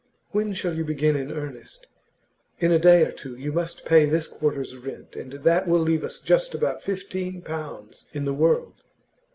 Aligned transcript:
'When 0.31 0.53
shall 0.53 0.73
you 0.73 0.83
begin 0.83 1.15
in 1.15 1.31
earnest? 1.31 1.85
In 2.57 2.71
a 2.71 2.79
day 2.79 3.03
or 3.05 3.11
two 3.11 3.35
you 3.35 3.51
must 3.53 3.85
pay 3.85 4.05
this 4.05 4.25
quarter's 4.25 4.75
rent, 4.75 5.15
and 5.15 5.31
that 5.33 5.67
will 5.67 5.79
leave 5.81 6.03
us 6.03 6.19
just 6.21 6.55
about 6.55 6.81
fifteen 6.81 7.43
pounds 7.43 8.05
in 8.11 8.25
the 8.25 8.33
world. 8.33 8.81